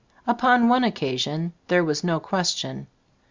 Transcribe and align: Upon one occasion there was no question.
Upon 0.25 0.67
one 0.67 0.83
occasion 0.83 1.53
there 1.67 1.83
was 1.83 2.03
no 2.03 2.19
question. 2.19 2.87